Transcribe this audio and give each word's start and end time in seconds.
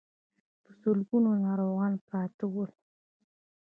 په 0.63 0.71
سلګونو 0.81 1.31
ناروغان 1.45 1.93
پراته 2.05 2.45
ول. 2.53 2.71